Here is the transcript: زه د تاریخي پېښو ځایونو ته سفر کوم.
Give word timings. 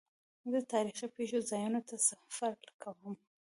زه 0.43 0.47
د 0.55 0.57
تاریخي 0.73 1.07
پېښو 1.15 1.39
ځایونو 1.51 1.79
ته 1.87 1.95
سفر 2.09 2.53
کوم. 2.81 3.13